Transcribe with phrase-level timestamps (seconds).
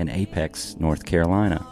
[0.00, 1.64] in Apex, North Carolina.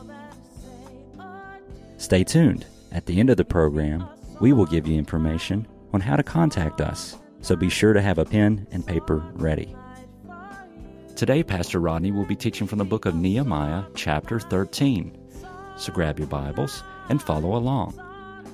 [1.97, 2.67] Stay tuned.
[2.93, 4.07] At the end of the program,
[4.41, 8.19] we will give you information on how to contact us, so be sure to have
[8.19, 9.75] a pen and paper ready.
[11.17, 15.17] Today, Pastor Rodney will be teaching from the book of Nehemiah, chapter 13.
[15.77, 18.01] So grab your Bibles and follow along.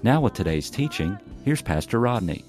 [0.02, 2.44] Now, with today's teaching, here's Pastor Rodney.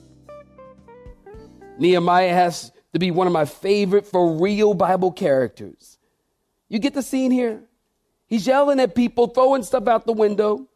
[1.79, 5.97] Nehemiah has to be one of my favorite for real Bible characters.
[6.69, 7.61] You get the scene here?
[8.27, 10.67] He's yelling at people, throwing stuff out the window.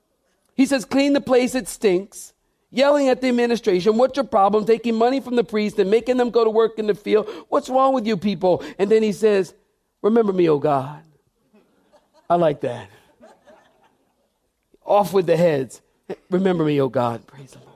[0.55, 2.33] He says, Clean the place, it stinks.
[2.71, 4.65] Yelling at the administration, What's your problem?
[4.65, 7.27] Taking money from the priest and making them go to work in the field.
[7.49, 8.63] What's wrong with you people?
[8.77, 9.53] And then he says,
[10.01, 11.01] Remember me, oh God.
[12.29, 12.89] I like that.
[14.85, 15.81] Off with the heads.
[16.29, 17.25] Remember me, oh God.
[17.25, 17.69] Praise the Lord.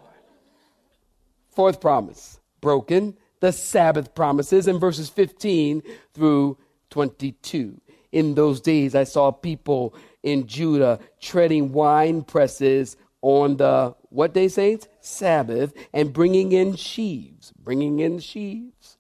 [1.52, 3.18] Fourth promise broken.
[3.40, 6.58] The Sabbath promises in verses 15 through
[6.92, 7.82] 22
[8.14, 14.47] in those days, I saw people in Judah treading wine presses on the, what day,
[14.47, 14.88] saints?
[15.02, 18.97] Sabbath, and bringing in sheaves, bringing in sheaves,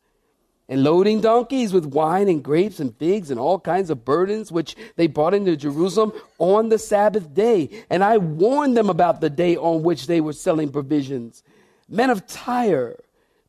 [0.67, 4.75] and loading donkeys with wine and grapes and figs and all kinds of burdens, which
[4.95, 7.69] they brought into Jerusalem on the Sabbath day.
[7.89, 11.43] And I warned them about the day on which they were selling provisions.
[11.87, 12.97] Men of Tyre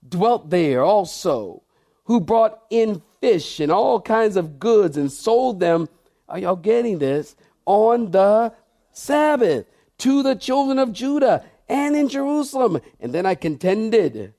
[0.06, 1.62] dwelt there also,
[2.04, 5.88] who brought in fish and all kinds of goods and sold them,
[6.28, 7.36] are y'all getting this?
[7.64, 8.52] On the
[8.92, 9.64] Sabbath
[9.98, 12.80] to the children of Judah and in Jerusalem.
[13.00, 14.34] And then I contended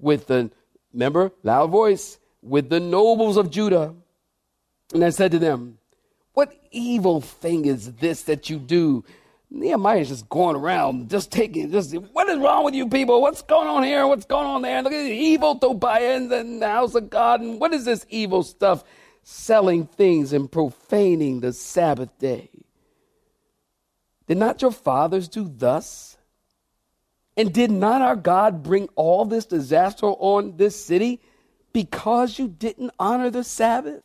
[0.00, 0.50] with the,
[0.92, 3.94] remember, loud voice, with the nobles of Judah.
[4.92, 5.78] And I said to them,
[6.32, 9.04] What evil thing is this that you do?
[9.54, 13.22] Nehemiah is just going around, just taking, just, what is wrong with you people?
[13.22, 14.04] What's going on here?
[14.06, 14.82] What's going on there?
[14.82, 17.40] Look at the evil Tobiah and the house of God.
[17.40, 18.82] And what is this evil stuff?
[19.22, 22.50] Selling things and profaning the Sabbath day.
[24.26, 26.16] Did not your fathers do thus?
[27.36, 31.20] And did not our God bring all this disaster on this city
[31.72, 34.02] because you didn't honor the Sabbath?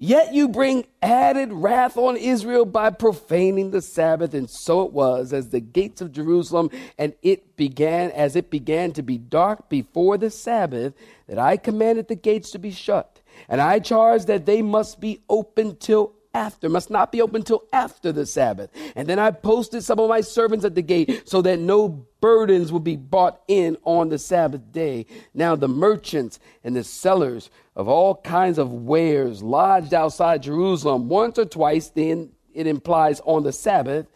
[0.00, 4.32] Yet you bring added wrath on Israel by profaning the Sabbath.
[4.32, 8.92] And so it was as the gates of Jerusalem and it began, as it began
[8.92, 10.94] to be dark before the Sabbath,
[11.26, 13.20] that I commanded the gates to be shut.
[13.48, 17.64] And I charged that they must be open till after, must not be open till
[17.72, 18.70] after the Sabbath.
[18.94, 22.72] And then I posted some of my servants at the gate so that no burdens
[22.72, 25.06] would be brought in on the Sabbath day.
[25.34, 31.38] Now the merchants and the sellers of all kinds of wares lodged outside Jerusalem once
[31.38, 34.06] or twice, then it implies on the Sabbath.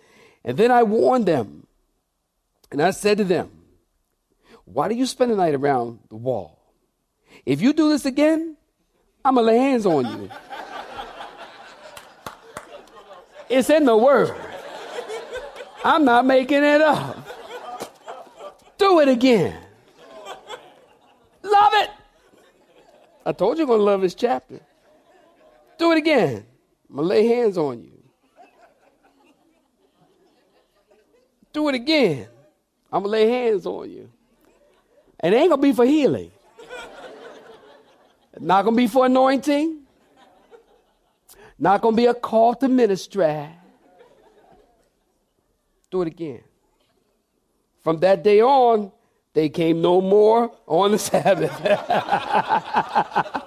[0.44, 1.66] And then I warned them,
[2.70, 3.50] and I said to them,
[4.64, 6.58] Why do you spend the night around the wall?
[7.46, 8.56] If you do this again,
[9.24, 10.30] I'm going to lay hands on you.
[13.52, 14.34] It's in the Word.
[15.84, 17.28] I'm not making it up.
[18.78, 19.54] Do it again.
[21.42, 21.90] Love it.
[23.26, 24.58] I told you I'm going to love this chapter.
[25.76, 26.46] Do it again.
[26.88, 28.02] I'm going to lay hands on you.
[31.52, 32.28] Do it again.
[32.90, 34.10] I'm going to lay hands on you.
[35.20, 36.30] And it ain't going to be for healing.
[38.40, 39.81] Not going to be for anointing.
[41.62, 43.46] Not going to be a call to ministry.
[45.92, 46.40] Do it again.
[47.84, 48.90] From that day on,
[49.32, 51.62] they came no more on the Sabbath.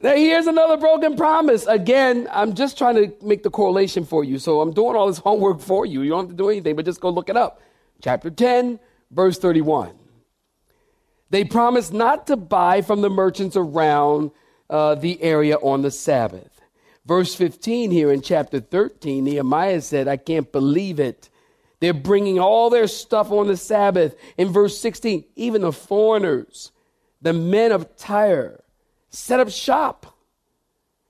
[0.00, 1.66] now, here's another broken promise.
[1.66, 4.38] Again, I'm just trying to make the correlation for you.
[4.38, 6.00] So I'm doing all this homework for you.
[6.00, 7.60] You don't have to do anything, but just go look it up.
[8.00, 8.80] Chapter 10,
[9.10, 9.90] verse 31.
[11.28, 14.30] They promised not to buy from the merchants around
[14.70, 16.57] uh, the area on the Sabbath.
[17.08, 21.30] Verse 15 here in chapter 13, Nehemiah said, I can't believe it.
[21.80, 24.14] They're bringing all their stuff on the Sabbath.
[24.36, 26.70] In verse 16, even the foreigners,
[27.22, 28.62] the men of Tyre,
[29.08, 30.18] set up shop.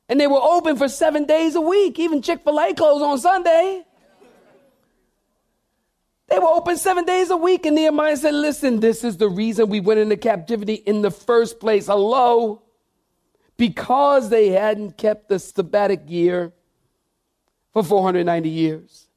[0.09, 1.99] And they were open for seven days a week.
[1.99, 3.85] Even Chick fil A closed on Sunday.
[6.29, 7.67] They were open seven days a week.
[7.67, 11.59] And Nehemiah said, Listen, this is the reason we went into captivity in the first
[11.59, 11.87] place.
[11.87, 12.62] Hello?
[13.58, 16.52] Because they hadn't kept the sabbatic year
[17.75, 19.08] for 490 years.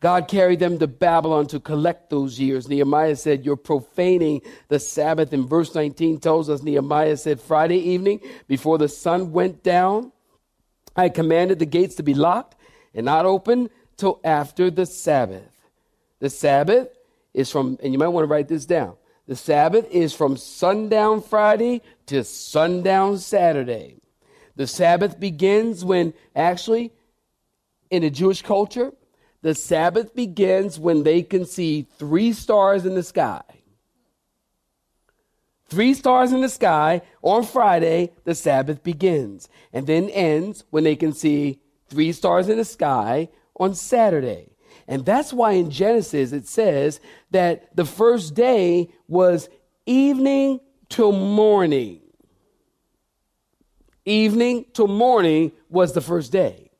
[0.00, 2.68] God carried them to Babylon to collect those years.
[2.68, 5.32] Nehemiah said, You're profaning the Sabbath.
[5.32, 10.10] And verse 19 tells us Nehemiah said, Friday evening, before the sun went down,
[10.96, 12.56] I commanded the gates to be locked
[12.92, 15.48] and not open till after the Sabbath.
[16.18, 16.88] The Sabbath
[17.32, 18.96] is from, and you might want to write this down.
[19.26, 24.00] The Sabbath is from sundown Friday to sundown Saturday.
[24.56, 26.92] The Sabbath begins when, actually,
[27.90, 28.92] in a Jewish culture,
[29.42, 33.42] the Sabbath begins when they can see three stars in the sky.
[35.66, 40.96] Three stars in the sky on Friday, the Sabbath begins, and then ends when they
[40.96, 44.51] can see three stars in the sky on Saturday.
[44.88, 47.00] And that's why in Genesis it says
[47.30, 49.48] that the first day was
[49.86, 52.00] evening till morning.
[54.04, 56.70] Evening till morning was the first day.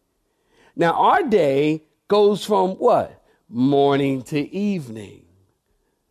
[0.74, 3.22] Now, our day goes from what?
[3.48, 5.24] Morning to evening.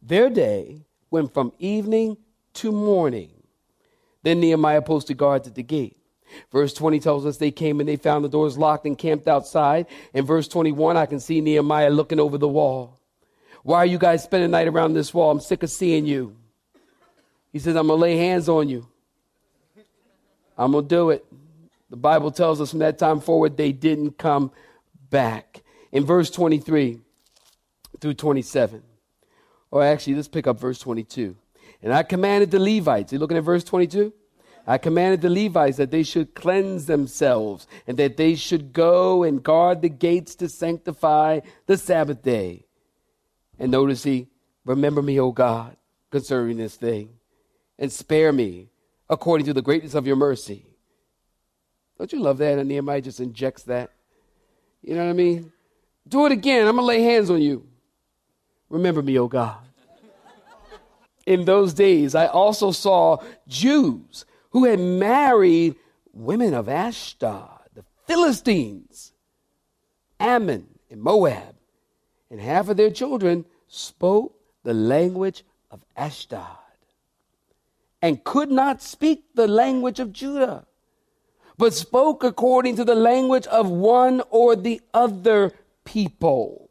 [0.02, 2.18] Their day went from evening
[2.54, 3.32] to morning.
[4.24, 5.98] Then Nehemiah posted guards at the gate.
[6.52, 9.88] Verse 20 tells us they came and they found the doors locked and camped outside.
[10.14, 13.00] In verse 21, I can see Nehemiah looking over the wall.
[13.64, 15.32] Why are you guys spending night around this wall?
[15.32, 16.36] I'm sick of seeing you.
[17.52, 18.88] He says, I'm going to lay hands on you.
[20.58, 21.26] I'm going to do it.
[21.90, 24.52] The Bible tells us from that time forward, they didn't come
[25.10, 25.62] back.
[25.92, 27.00] In verse 23
[28.00, 28.82] through 27,
[29.70, 31.36] or actually, let's pick up verse 22.
[31.84, 34.14] And I commanded the Levites, you looking at verse 22?
[34.72, 39.44] I commanded the Levites that they should cleanse themselves and that they should go and
[39.44, 42.68] guard the gates to sanctify the Sabbath day.
[43.60, 44.30] And notice he,
[44.64, 45.76] remember me, O God,
[46.10, 47.10] concerning this thing,
[47.78, 48.70] and spare me
[49.10, 50.66] according to the greatness of your mercy.
[51.98, 52.58] Don't you love that?
[52.58, 53.92] And Nehemiah just injects that.
[54.82, 55.52] You know what I mean?
[56.08, 56.66] Do it again.
[56.66, 57.68] I'm going to lay hands on you.
[58.70, 59.58] Remember me, O God.
[61.26, 63.18] In those days, I also saw
[63.50, 65.76] Jews who had married
[66.14, 69.14] women of Ashdod, the Philistines,
[70.20, 71.56] Ammon, and Moab.
[72.30, 74.34] And half of their children spoke
[74.64, 76.58] the language of Ashdod
[78.02, 80.66] and could not speak the language of Judah,
[81.58, 85.54] but spoke according to the language of one or the other
[85.86, 86.70] people.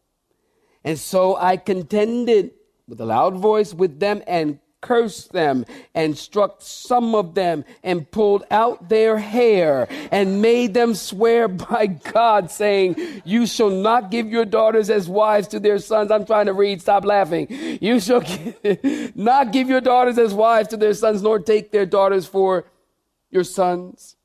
[0.83, 2.53] And so I contended
[2.89, 8.11] with a loud voice with them and cursed them and struck some of them and
[8.11, 14.29] pulled out their hair and made them swear by God, saying, You shall not give
[14.29, 16.11] your daughters as wives to their sons.
[16.11, 17.47] I'm trying to read, stop laughing.
[17.81, 18.23] You shall
[19.15, 22.65] not give your daughters as wives to their sons, nor take their daughters for
[23.31, 24.17] your sons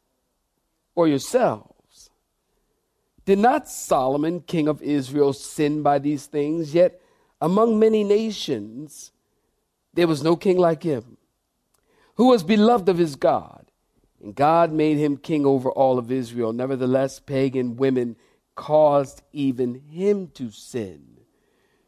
[0.96, 2.10] or yourselves.
[3.26, 6.76] Did not Solomon, king of Israel, sin by these things?
[6.76, 7.02] Yet
[7.42, 9.12] among many nations,
[9.96, 11.18] there was no king like him,
[12.16, 13.66] who was beloved of his God.
[14.22, 16.54] And God made him king over all of Israel.
[16.54, 18.16] Nevertheless, pagan women
[18.56, 21.18] caused even him to sin.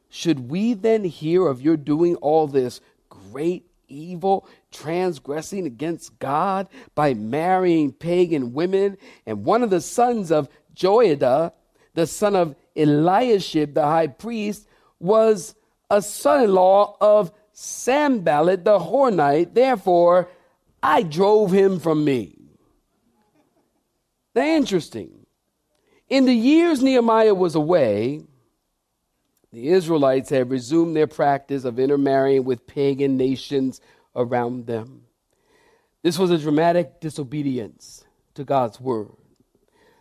[0.09, 7.13] Should we then hear of your doing all this great evil, transgressing against God by
[7.13, 8.98] marrying pagan women?
[9.25, 11.54] And one of the sons of Joiada,
[11.94, 14.68] the son of Eliashib, the high priest,
[14.99, 15.56] was
[15.90, 20.30] a son in law of Sanballat the Horonite, therefore
[20.83, 22.37] I drove him from me.
[24.35, 25.26] Now, interesting.
[26.07, 28.21] In the years Nehemiah was away,
[29.52, 33.81] the Israelites had resumed their practice of intermarrying with pagan nations
[34.16, 35.06] around them.
[36.04, 39.16] This was a dramatic disobedience to God's word.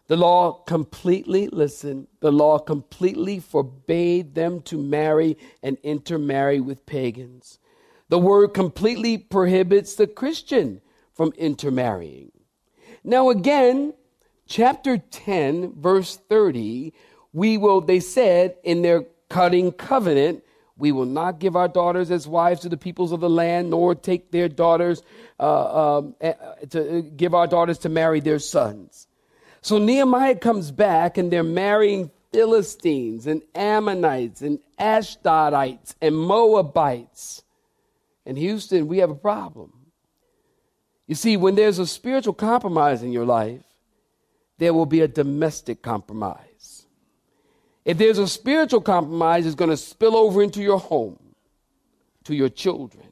[0.09, 7.59] The law completely, listen, the law completely forbade them to marry and intermarry with pagans.
[8.09, 10.81] The word completely prohibits the Christian
[11.13, 12.31] from intermarrying.
[13.03, 13.95] Now, again,
[14.47, 16.93] chapter 10, verse 30,
[17.33, 20.45] we will, they said in their cutting covenant,
[20.79, 23.95] we will not give our daughters as wives to the peoples of the land, nor
[23.95, 25.03] take their daughters
[25.41, 26.35] uh, um, eh,
[26.71, 29.06] to give our daughters to marry their sons.
[29.67, 37.43] So Nehemiah comes back and they're marrying Philistines and Ammonites and Ashdodites and Moabites.
[38.25, 39.73] And Houston, we have a problem.
[41.09, 43.65] You see, when there's a spiritual compromise in your life,
[44.59, 46.87] there will be a domestic compromise.
[47.85, 51.19] If there's a spiritual compromise, it's going to spill over into your home,
[52.23, 53.09] to your children.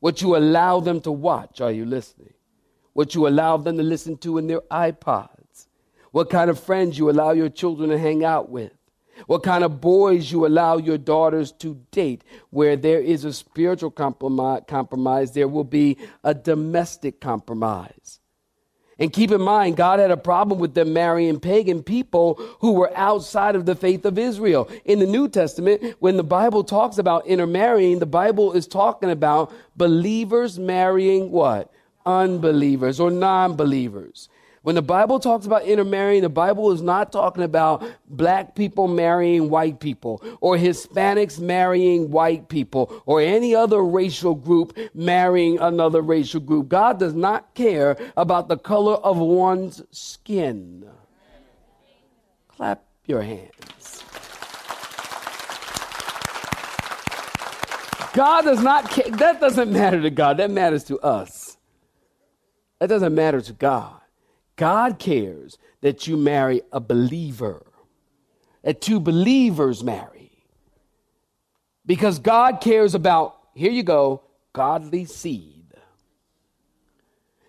[0.00, 2.34] What you allow them to watch, are you listening?
[2.92, 5.39] what you allow them to listen to in their iPods,
[6.12, 8.72] what kind of friends you allow your children to hang out with,
[9.26, 12.24] what kind of boys you allow your daughters to date.
[12.50, 18.20] Where there is a spiritual compromise, there will be a domestic compromise.
[19.00, 22.94] And keep in mind, God had a problem with them marrying pagan people who were
[22.94, 24.68] outside of the faith of Israel.
[24.84, 29.54] In the New Testament, when the Bible talks about intermarrying, the Bible is talking about
[29.74, 31.72] believers marrying what?
[32.04, 34.28] Unbelievers or non believers.
[34.62, 39.48] When the Bible talks about intermarrying, the Bible is not talking about black people marrying
[39.48, 46.40] white people or Hispanics marrying white people or any other racial group marrying another racial
[46.40, 46.68] group.
[46.68, 50.84] God does not care about the color of one's skin.
[52.48, 54.04] Clap your hands.
[58.12, 59.10] God does not care.
[59.10, 60.36] That doesn't matter to God.
[60.36, 61.56] That matters to us.
[62.78, 63.99] That doesn't matter to God.
[64.60, 67.64] God cares that you marry a believer,
[68.62, 70.32] that two believers marry.
[71.86, 75.64] Because God cares about, here you go, godly seed.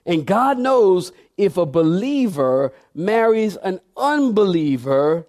[0.05, 5.27] And God knows if a believer marries an unbeliever,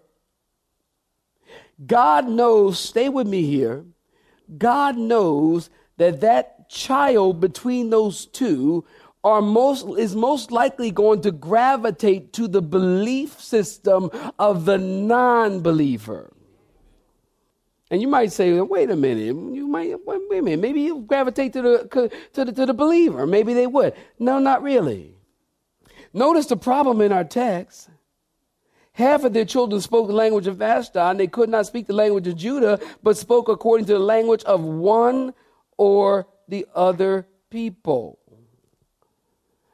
[1.85, 3.85] God knows, stay with me here,
[4.57, 8.85] God knows that that child between those two
[9.25, 16.33] are most is most likely going to gravitate to the belief system of the non-believer.
[17.91, 21.52] And you might say, wait a minute, you might wait a minute, maybe you gravitate
[21.52, 23.26] to the to the to the believer.
[23.26, 23.95] Maybe they would.
[24.19, 25.14] No, not really.
[26.14, 27.91] Notice the problem in our text.
[28.95, 32.26] Half of their children spoke the language of Ashdod, they could not speak the language
[32.26, 35.33] of Judah, but spoke according to the language of one
[35.79, 38.19] or the other people.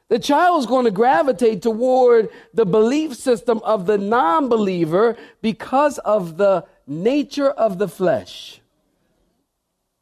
[0.09, 5.99] The child is going to gravitate toward the belief system of the non believer because
[5.99, 8.59] of the nature of the flesh.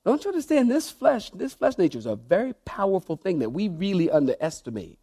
[0.05, 0.71] Don't you understand?
[0.71, 4.97] This flesh, this flesh nature is a very powerful thing that we really underestimate.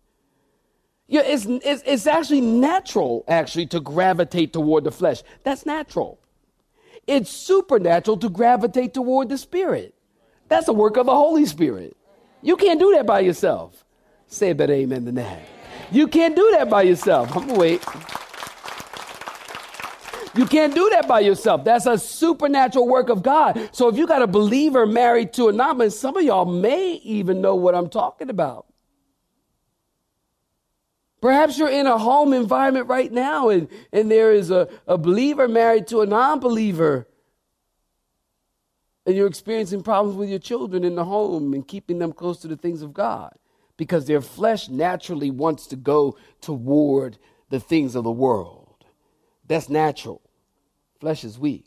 [1.06, 5.22] Yeah, it's, it's, it's actually natural, actually, to gravitate toward the flesh.
[5.42, 6.18] That's natural.
[7.06, 9.94] It's supernatural to gravitate toward the Spirit.
[10.48, 11.94] That's a work of the Holy Spirit.
[12.40, 13.83] You can't do that by yourself.
[14.34, 15.42] Say a better amen than that.
[15.92, 17.36] You can't do that by yourself.
[17.36, 17.84] I'm gonna wait.
[20.36, 21.62] You can't do that by yourself.
[21.62, 23.70] That's a supernatural work of God.
[23.70, 26.94] So if you got a believer married to a non believer, some of y'all may
[27.04, 28.66] even know what I'm talking about.
[31.20, 35.46] Perhaps you're in a home environment right now and, and there is a, a believer
[35.46, 37.06] married to a non believer.
[39.06, 42.48] And you're experiencing problems with your children in the home and keeping them close to
[42.48, 43.32] the things of God
[43.76, 47.18] because their flesh naturally wants to go toward
[47.50, 48.84] the things of the world.
[49.46, 50.22] That's natural.
[51.00, 51.66] Flesh is weak.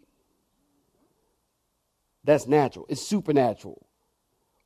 [2.24, 2.86] That's natural.
[2.90, 3.88] It's supernatural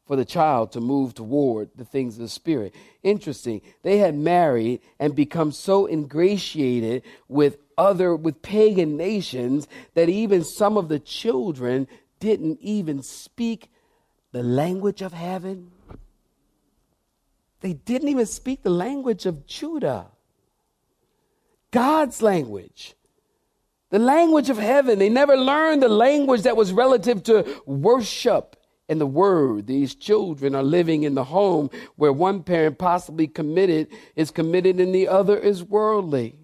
[0.08, 2.74] for the child to move toward the things of the spirit.
[3.04, 3.62] Interesting.
[3.84, 10.78] They had married and become so ingratiated with other with pagan nations that even some
[10.78, 11.88] of the children
[12.20, 13.70] didn't even speak
[14.32, 15.72] the language of heaven.
[17.62, 20.08] They didn't even speak the language of Judah,
[21.72, 22.96] God's language,
[23.92, 25.00] the language of heaven.
[25.00, 28.58] They never learned the language that was relative to worship
[28.90, 29.68] and the word.
[29.68, 34.94] These children are living in the home where one parent possibly committed is committed and
[34.94, 36.38] the other is worldly.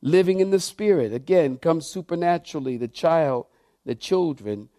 [0.00, 2.78] Living in the spirit again comes supernaturally.
[2.78, 3.46] The child,
[3.84, 4.70] the children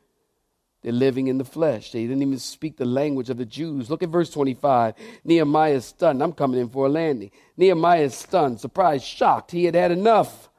[0.81, 1.91] they're living in the flesh.
[1.91, 3.89] They didn't even speak the language of the Jews.
[3.89, 4.93] Look at verse 25.
[5.25, 6.23] Nehemiah is stunned.
[6.23, 7.31] I'm coming in for a landing.
[7.57, 9.51] Nehemiah is stunned, surprised, shocked.
[9.51, 10.49] He had had enough.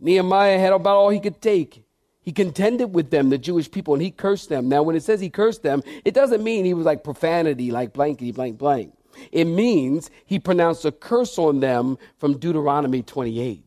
[0.00, 1.84] Nehemiah had about all he could take.
[2.20, 4.68] He contended with them, the Jewish people, and he cursed them.
[4.68, 7.92] Now, when it says he cursed them, it doesn't mean he was like profanity, like
[7.92, 8.92] blankety blank blank.
[9.30, 13.62] It means he pronounced a curse on them from Deuteronomy 28.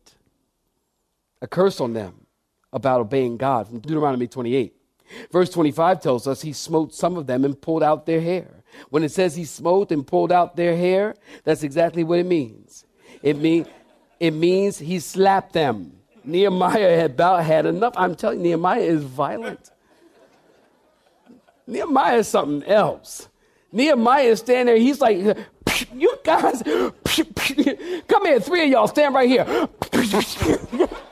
[1.40, 2.26] A curse on them
[2.70, 4.74] about obeying God from Deuteronomy 28.
[5.30, 8.62] Verse 25 tells us he smote some of them and pulled out their hair.
[8.90, 12.84] When it says he smote and pulled out their hair, that's exactly what it means.
[13.22, 13.66] It, mean,
[14.18, 15.92] it means he slapped them.
[16.24, 17.94] Nehemiah had about had enough.
[17.96, 19.70] I'm telling you, Nehemiah is violent.
[21.66, 23.28] Nehemiah is something else.
[23.72, 24.76] Nehemiah is standing there.
[24.76, 25.18] He's like,
[25.94, 26.62] you guys,
[28.08, 29.68] come here, three of y'all, stand right here.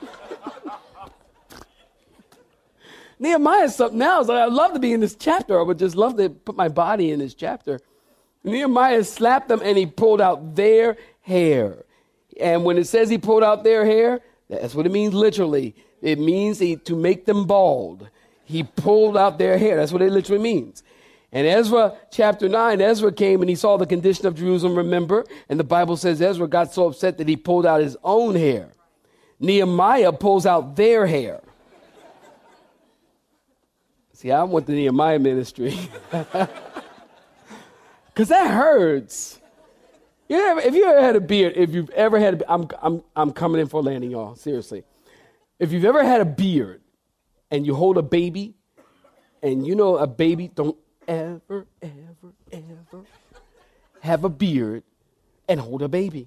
[3.18, 4.28] Nehemiah is something else.
[4.28, 5.58] I'd love to be in this chapter.
[5.58, 7.80] I would just love to put my body in this chapter.
[8.44, 11.84] Nehemiah slapped them and he pulled out their hair.
[12.40, 15.74] And when it says he pulled out their hair, that's what it means literally.
[16.00, 18.08] It means he, to make them bald.
[18.44, 19.76] He pulled out their hair.
[19.76, 20.82] That's what it literally means.
[21.32, 25.26] And Ezra chapter 9, Ezra came and he saw the condition of Jerusalem, remember?
[25.48, 28.70] And the Bible says Ezra got so upset that he pulled out his own hair.
[29.38, 31.42] Nehemiah pulls out their hair.
[34.18, 35.78] See, I want the Nehemiah ministry.
[38.08, 39.38] Because that hurts.
[40.28, 43.04] You ever, if you ever had a beard, if you've ever had a, I'm, I'm,
[43.14, 44.82] I'm coming in for landing, y'all, seriously.
[45.60, 46.80] If you've ever had a beard
[47.48, 48.56] and you hold a baby,
[49.40, 53.04] and you know a baby don't ever, ever, ever
[54.00, 54.82] have a beard
[55.48, 56.26] and hold a baby.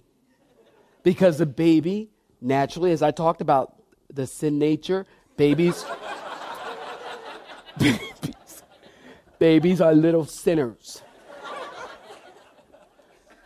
[1.03, 3.75] Because the baby, naturally, as I talked about
[4.09, 5.05] the sin nature,
[5.35, 5.83] babies,
[7.81, 8.63] babies,
[9.39, 11.01] babies are little sinners.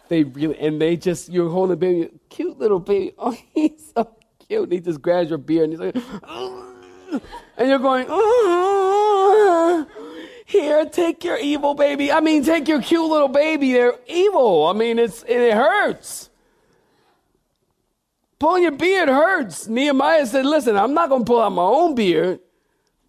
[0.07, 3.13] They really, and they just, you're holding a baby, cute little baby.
[3.17, 4.15] Oh, he's so
[4.47, 4.63] cute.
[4.63, 5.95] And he just grabs your beard and he's like,
[7.57, 8.05] and you're going,
[10.45, 12.11] here, take your evil baby.
[12.11, 13.73] I mean, take your cute little baby.
[13.73, 14.67] They're evil.
[14.67, 16.29] I mean, it's, it hurts.
[18.37, 19.67] Pulling your beard hurts.
[19.67, 22.39] Nehemiah said, listen, I'm not going to pull out my own beard.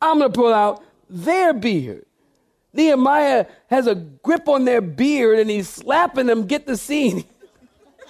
[0.00, 2.06] I'm going to pull out their beard.
[2.72, 6.46] Nehemiah has a grip on their beard and he's slapping them.
[6.46, 7.24] Get the scene.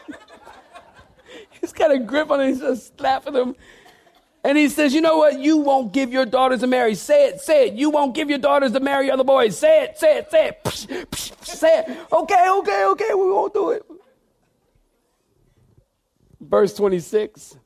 [1.60, 2.48] he's got a grip on it.
[2.48, 3.54] He's just slapping them.
[4.42, 5.38] And he says, You know what?
[5.38, 6.94] You won't give your daughters to marry.
[6.94, 7.74] Say it, say it.
[7.74, 9.58] You won't give your daughters to marry other boys.
[9.58, 10.58] Say it, say it, say it.
[10.64, 11.98] Psh, psh, psh, say it.
[12.12, 13.14] Okay, okay, okay.
[13.14, 13.84] We won't do it.
[16.40, 17.56] Verse 26.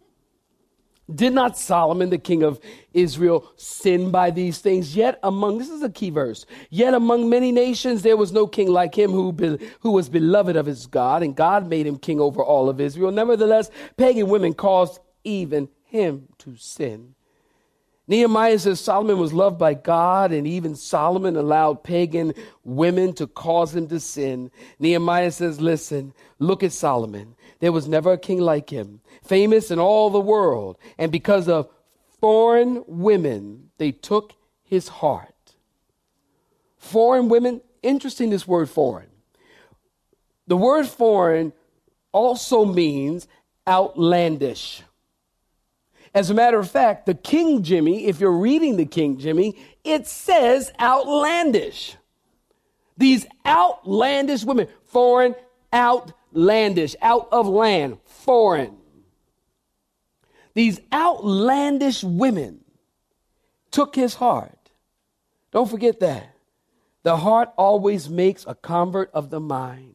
[1.15, 2.61] Did not Solomon, the king of
[2.93, 4.97] Israel, sin by these things?
[4.97, 8.69] Yet among, this is a key verse, yet among many nations there was no king
[8.69, 12.21] like him who, be, who was beloved of his God, and God made him king
[12.21, 13.11] over all of Israel.
[13.11, 17.15] Nevertheless, pagan women caused even him to sin.
[18.11, 23.77] Nehemiah says Solomon was loved by God, and even Solomon allowed pagan women to cause
[23.77, 24.51] him to sin.
[24.81, 27.37] Nehemiah says, Listen, look at Solomon.
[27.61, 30.77] There was never a king like him, famous in all the world.
[30.99, 31.71] And because of
[32.21, 34.33] foreign women, they took
[34.65, 35.55] his heart.
[36.79, 39.11] Foreign women, interesting this word foreign.
[40.49, 41.53] The word foreign
[42.11, 43.29] also means
[43.69, 44.83] outlandish.
[46.13, 50.07] As a matter of fact, the King Jimmy, if you're reading the King Jimmy, it
[50.07, 51.97] says outlandish.
[52.97, 55.35] These outlandish women, foreign,
[55.73, 58.77] outlandish, out of land, foreign.
[60.55, 62.61] These outlandish women
[63.71, 64.71] took his heart.
[65.53, 66.35] Don't forget that.
[67.05, 69.95] The heart always makes a convert of the mind.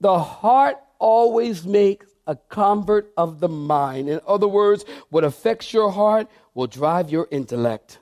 [0.00, 4.08] The heart always makes a convert of the mind.
[4.08, 7.98] In other words, what affects your heart will drive your intellect.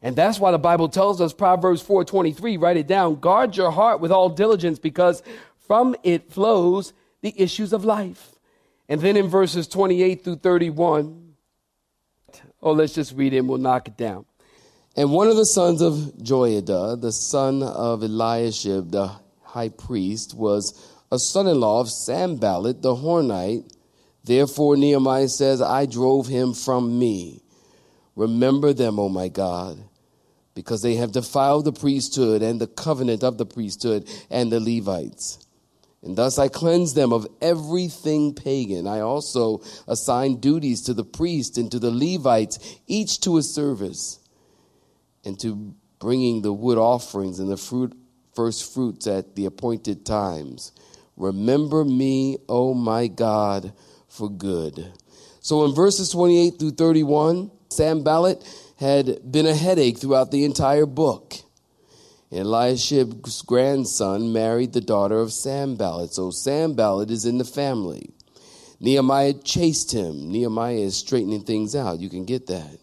[0.00, 4.00] And that's why the Bible tells us, Proverbs 4:23, write it down, guard your heart
[4.00, 5.22] with all diligence because
[5.58, 8.36] from it flows the issues of life.
[8.88, 11.34] And then in verses 28 through 31,
[12.62, 14.24] oh, let's just read it and we'll knock it down.
[14.96, 19.10] And one of the sons of Joiada, the son of Eliashib, the
[19.42, 20.72] high priest, was
[21.10, 23.70] a son in law of Sanballat the Horonite.
[24.24, 27.42] Therefore, Nehemiah says, I drove him from me.
[28.14, 29.78] Remember them, O my God,
[30.54, 35.38] because they have defiled the priesthood and the covenant of the priesthood and the Levites.
[36.02, 38.86] And thus I cleanse them of everything pagan.
[38.86, 44.20] I also assign duties to the priest and to the Levites, each to his service,
[45.24, 47.96] and to bringing the wood offerings and the fruit,
[48.34, 50.72] first fruits at the appointed times
[51.18, 53.72] Remember me, O my God,
[54.08, 54.92] for good.
[55.40, 58.42] So in verses 28 through 31, Sanballat
[58.78, 61.34] had been a headache throughout the entire book.
[62.30, 68.10] Eliashib's grandson married the daughter of Sanballat, so Sanballat is in the family.
[68.78, 70.30] Nehemiah chased him.
[70.30, 71.98] Nehemiah is straightening things out.
[71.98, 72.78] You can get that.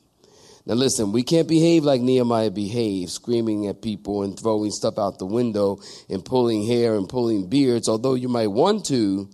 [0.68, 5.20] Now, listen, we can't behave like Nehemiah behaved, screaming at people and throwing stuff out
[5.20, 7.88] the window and pulling hair and pulling beards.
[7.88, 9.30] Although you might want to,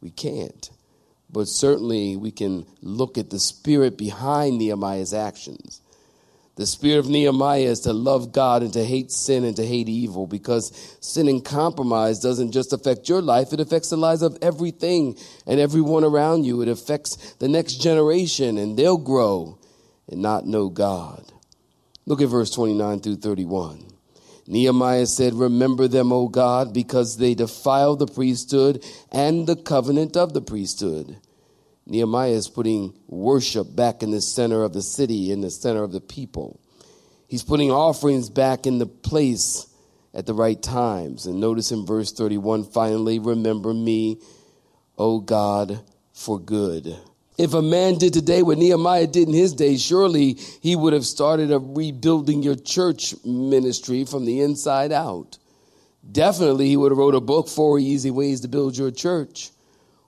[0.00, 0.70] we can't.
[1.30, 5.80] But certainly we can look at the spirit behind Nehemiah's actions.
[6.56, 9.88] The spirit of Nehemiah is to love God and to hate sin and to hate
[9.88, 14.36] evil because sin and compromise doesn't just affect your life, it affects the lives of
[14.42, 15.16] everything
[15.46, 16.60] and everyone around you.
[16.60, 19.58] It affects the next generation and they'll grow
[20.08, 21.32] and not know God.
[22.06, 23.86] Look at verse 29 through 31.
[24.46, 30.34] Nehemiah said, Remember them, O God, because they defile the priesthood and the covenant of
[30.34, 31.18] the priesthood.
[31.86, 35.92] Nehemiah is putting worship back in the center of the city, in the center of
[35.92, 36.60] the people.
[37.28, 39.66] He's putting offerings back in the place
[40.14, 41.26] at the right times.
[41.26, 44.20] And notice in verse 31 finally, remember me,
[44.98, 45.80] O God,
[46.12, 46.96] for good.
[47.38, 51.06] If a man did today what Nehemiah did in his day, surely he would have
[51.06, 55.38] started a rebuilding your church ministry from the inside out.
[56.10, 59.50] Definitely, he would have wrote a book, Four Easy Ways to Build Your Church,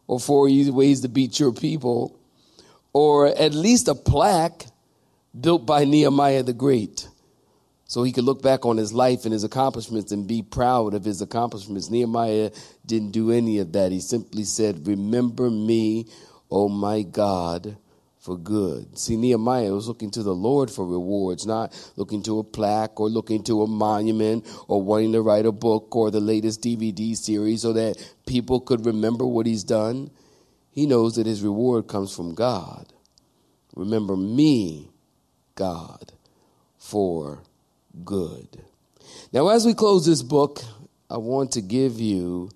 [0.06, 2.18] or Four Easy Ways to Beat Your People,
[2.92, 4.66] or at least a plaque
[5.38, 7.08] built by Nehemiah the Great.
[7.86, 11.04] So he could look back on his life and his accomplishments and be proud of
[11.04, 11.90] his accomplishments.
[11.90, 12.50] Nehemiah
[12.84, 13.92] didn't do any of that.
[13.92, 16.06] He simply said, Remember me,
[16.54, 17.76] O my God,
[18.16, 18.96] for good.
[18.96, 23.08] See, Nehemiah was looking to the Lord for rewards, not looking to a plaque or
[23.08, 27.62] looking to a monument or wanting to write a book or the latest DVD series
[27.62, 30.12] so that people could remember what he's done.
[30.70, 32.92] He knows that his reward comes from God.
[33.74, 34.90] Remember me,
[35.56, 36.12] God,
[36.78, 37.42] for
[38.04, 38.62] good.
[39.32, 40.62] Now, as we close this book,
[41.10, 42.50] I want to give you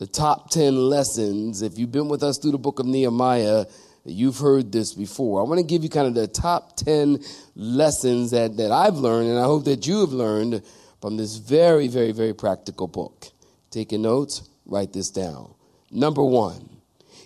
[0.00, 1.60] the top 10 lessons.
[1.60, 3.66] If you've been with us through the book of Nehemiah,
[4.06, 5.40] you've heard this before.
[5.40, 7.22] I want to give you kind of the top 10
[7.54, 10.62] lessons that, that I've learned, and I hope that you have learned
[11.02, 13.26] from this very, very, very practical book.
[13.70, 15.52] Taking notes, write this down.
[15.90, 16.68] Number one,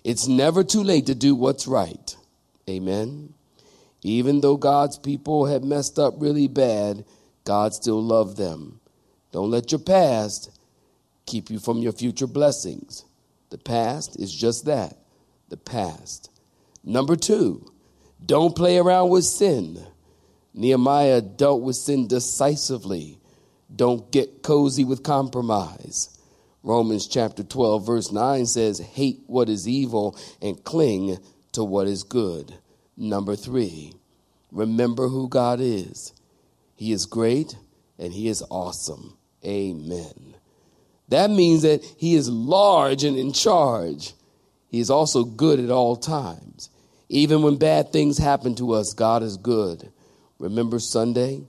[0.02, 2.16] it's never too late to do what's right.
[2.68, 3.34] Amen.
[4.02, 7.04] Even though God's people have messed up really bad,
[7.44, 8.80] God still loved them.
[9.30, 10.50] Don't let your past
[11.26, 13.04] keep you from your future blessings.
[13.50, 14.96] The past is just that
[15.48, 16.30] the past.
[16.82, 17.70] Number two,
[18.24, 19.86] don't play around with sin.
[20.52, 23.18] Nehemiah dealt with sin decisively.
[23.74, 26.18] Don't get cozy with compromise.
[26.62, 31.18] Romans chapter 12, verse 9 says, Hate what is evil and cling
[31.52, 32.54] to what is good.
[32.96, 33.92] Number three,
[34.50, 36.12] remember who God is.
[36.74, 37.56] He is great
[37.98, 39.18] and He is awesome.
[39.44, 40.33] Amen.
[41.08, 44.14] That means that He is large and in charge.
[44.68, 46.70] He is also good at all times.
[47.08, 49.92] Even when bad things happen to us, God is good.
[50.38, 51.44] Remember Sunday?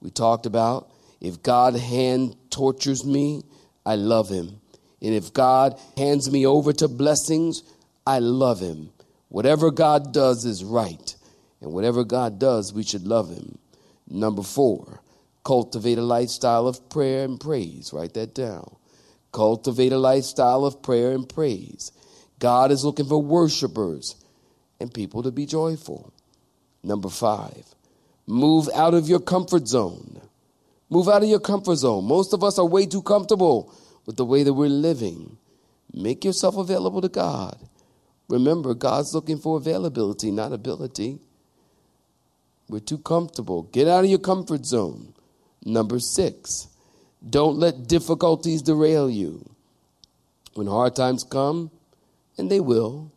[0.00, 3.42] We talked about if God hand tortures me,
[3.84, 4.60] I love him.
[5.02, 7.62] And if God hands me over to blessings,
[8.06, 8.90] I love him.
[9.28, 11.16] Whatever God does is right.
[11.60, 13.58] And whatever God does, we should love him.
[14.08, 15.00] Number four,
[15.44, 17.90] cultivate a lifestyle of prayer and praise.
[17.92, 18.76] Write that down.
[19.34, 21.90] Cultivate a lifestyle of prayer and praise.
[22.38, 24.14] God is looking for worshipers
[24.78, 26.12] and people to be joyful.
[26.84, 27.74] Number five,
[28.28, 30.20] move out of your comfort zone.
[30.88, 32.04] Move out of your comfort zone.
[32.04, 33.74] Most of us are way too comfortable
[34.06, 35.36] with the way that we're living.
[35.92, 37.58] Make yourself available to God.
[38.28, 41.18] Remember, God's looking for availability, not ability.
[42.68, 43.64] We're too comfortable.
[43.64, 45.12] Get out of your comfort zone.
[45.64, 46.68] Number six,
[47.28, 49.48] don't let difficulties derail you.
[50.54, 51.70] When hard times come,
[52.38, 53.12] and they will,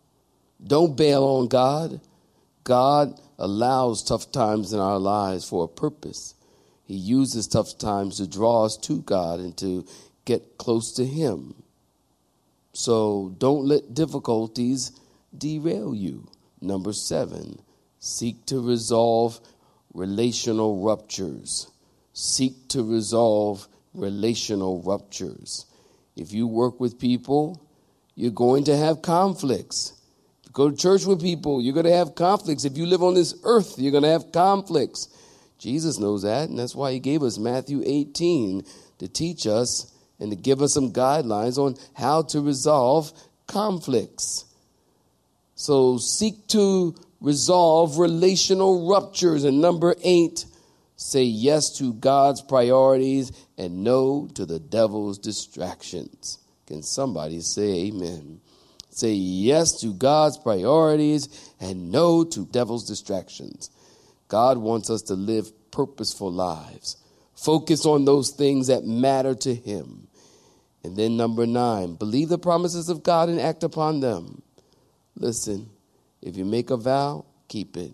[0.66, 2.02] don't bail on God.
[2.64, 6.36] God allows tough times in our lives for a purpose.
[6.86, 9.86] He uses tough times to draw us to God and to
[10.26, 11.56] get close to Him.
[12.74, 14.92] So don't let difficulties
[15.38, 16.28] derail you.
[16.62, 17.60] Number seven,
[18.00, 19.40] Seek to resolve
[19.94, 21.70] relational ruptures.
[22.14, 23.68] Seek to resolve
[23.98, 25.66] relational ruptures.
[26.16, 27.62] If you work with people,
[28.16, 29.94] you're going to have conflicts.
[30.44, 32.66] You go to church with people, you're going to have conflicts.
[32.66, 35.10] If you live on this earth, you're going to have conflicts.
[35.60, 38.64] Jesus knows that, and that's why he gave us Matthew 18
[39.00, 43.12] to teach us and to give us some guidelines on how to resolve
[43.48, 44.46] conflicts.
[45.56, 49.44] So seek to resolve relational ruptures.
[49.44, 50.46] And number eight,
[50.98, 56.40] say yes to God's priorities and no to the devil's distractions.
[56.66, 58.42] Can somebody say amen?
[58.90, 63.70] Say yes to God's priorities and no to devil's distractions.
[64.28, 66.98] God wants us to live purposeful lives.
[67.36, 70.08] Focus on those things that matter to Him.
[70.84, 74.42] And then, number nine, believe the promises of God and act upon them.
[75.16, 75.70] Listen,
[76.22, 77.94] if you make a vow, keep it.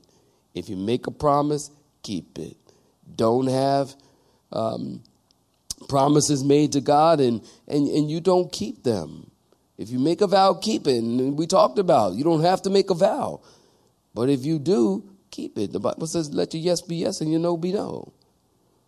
[0.54, 1.70] If you make a promise,
[2.02, 2.63] keep it.
[3.16, 3.94] Don't have
[4.52, 5.04] um,
[5.88, 9.30] promises made to God and, and, and you don't keep them.
[9.78, 10.98] If you make a vow, keep it.
[10.98, 13.42] And we talked about you don't have to make a vow.
[14.14, 15.74] But if you do, keep it.
[15.74, 18.14] The Bible says, let your yes be yes and your no be no.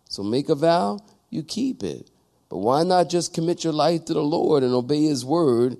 [0.08, 1.00] So make a vow,
[1.30, 2.10] you keep it.
[2.48, 5.76] But why not just commit your life to the Lord and obey His word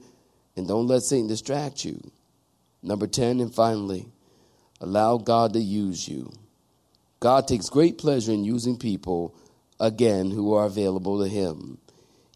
[0.56, 2.10] and don't let Satan distract you?
[2.82, 4.06] Number 10, and finally,
[4.80, 6.32] allow God to use you.
[7.20, 9.34] God takes great pleasure in using people,
[9.80, 11.78] again, who are available to Him.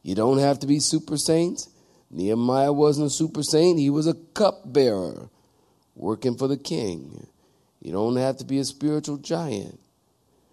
[0.02, 1.68] You don't have to be super saints.
[2.10, 5.28] Nehemiah wasn't a super saint, he was a cupbearer
[5.94, 7.26] working for the king.
[7.80, 9.78] You don't have to be a spiritual giant.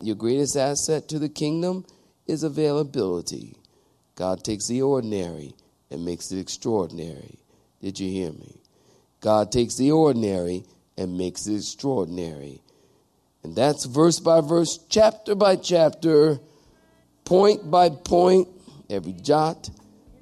[0.01, 1.85] Your greatest asset to the kingdom
[2.27, 3.57] is availability.
[4.15, 5.53] God takes the ordinary
[5.89, 7.39] and makes it extraordinary.
[7.81, 8.61] Did you hear me?
[9.21, 10.63] God takes the ordinary
[10.97, 12.61] and makes it extraordinary.
[13.47, 16.38] And that's verse by verse, chapter by chapter,
[17.23, 18.49] point by point,
[18.89, 19.69] every jot,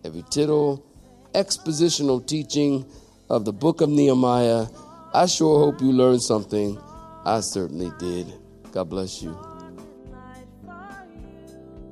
[0.03, 0.85] every tittle,
[1.33, 2.85] expositional teaching
[3.27, 4.67] of the book of Nehemiah.
[5.11, 6.79] I sure hope you learned something.
[7.25, 8.31] I certainly did.
[8.71, 9.35] God bless you.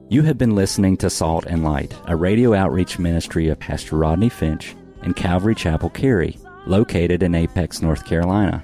[0.10, 4.30] You have been listening to Salt and Light, a radio outreach ministry of Pastor Rodney
[4.30, 8.64] Finch and Calvary Chapel Cary, located in Apex, North Carolina.